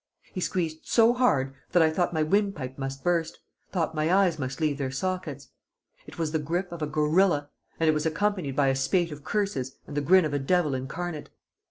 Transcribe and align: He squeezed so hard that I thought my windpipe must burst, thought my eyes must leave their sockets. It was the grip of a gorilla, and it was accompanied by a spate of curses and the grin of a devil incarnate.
He 0.33 0.41
squeezed 0.41 0.79
so 0.87 1.13
hard 1.13 1.53
that 1.73 1.83
I 1.83 1.91
thought 1.91 2.11
my 2.11 2.23
windpipe 2.23 2.75
must 2.79 3.03
burst, 3.03 3.39
thought 3.71 3.93
my 3.93 4.11
eyes 4.11 4.39
must 4.39 4.59
leave 4.59 4.79
their 4.79 4.89
sockets. 4.89 5.49
It 6.07 6.17
was 6.17 6.31
the 6.31 6.39
grip 6.39 6.71
of 6.71 6.81
a 6.81 6.87
gorilla, 6.87 7.51
and 7.79 7.87
it 7.87 7.93
was 7.93 8.07
accompanied 8.07 8.55
by 8.55 8.69
a 8.69 8.75
spate 8.75 9.11
of 9.11 9.23
curses 9.23 9.75
and 9.85 9.95
the 9.95 10.01
grin 10.01 10.25
of 10.25 10.33
a 10.33 10.39
devil 10.39 10.73
incarnate. 10.73 11.29